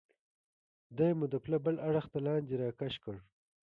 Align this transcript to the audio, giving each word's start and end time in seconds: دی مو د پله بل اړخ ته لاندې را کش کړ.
دی 0.97 1.11
مو 1.17 1.25
د 1.33 1.35
پله 1.43 1.57
بل 1.65 1.75
اړخ 1.87 2.05
ته 2.13 2.19
لاندې 2.27 2.53
را 2.61 2.69
کش 2.79 2.93
کړ. 3.03 3.15